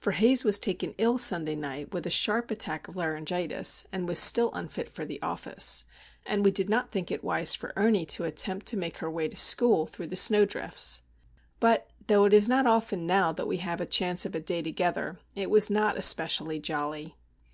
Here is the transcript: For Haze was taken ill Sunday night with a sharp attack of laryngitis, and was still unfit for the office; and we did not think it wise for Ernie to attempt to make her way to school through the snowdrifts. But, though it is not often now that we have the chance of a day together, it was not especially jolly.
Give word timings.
For 0.00 0.12
Haze 0.12 0.46
was 0.46 0.58
taken 0.58 0.94
ill 0.96 1.18
Sunday 1.18 1.54
night 1.54 1.92
with 1.92 2.06
a 2.06 2.10
sharp 2.10 2.50
attack 2.50 2.88
of 2.88 2.96
laryngitis, 2.96 3.84
and 3.92 4.08
was 4.08 4.18
still 4.18 4.50
unfit 4.54 4.88
for 4.88 5.04
the 5.04 5.20
office; 5.20 5.84
and 6.24 6.42
we 6.42 6.50
did 6.50 6.70
not 6.70 6.90
think 6.90 7.10
it 7.10 7.22
wise 7.22 7.54
for 7.54 7.70
Ernie 7.76 8.06
to 8.06 8.24
attempt 8.24 8.64
to 8.68 8.78
make 8.78 8.96
her 8.96 9.10
way 9.10 9.28
to 9.28 9.36
school 9.36 9.84
through 9.86 10.06
the 10.06 10.16
snowdrifts. 10.16 11.02
But, 11.60 11.90
though 12.06 12.24
it 12.24 12.32
is 12.32 12.48
not 12.48 12.66
often 12.66 13.06
now 13.06 13.30
that 13.34 13.46
we 13.46 13.58
have 13.58 13.76
the 13.80 13.84
chance 13.84 14.24
of 14.24 14.34
a 14.34 14.40
day 14.40 14.62
together, 14.62 15.18
it 15.36 15.50
was 15.50 15.68
not 15.68 15.98
especially 15.98 16.58
jolly. 16.60 17.18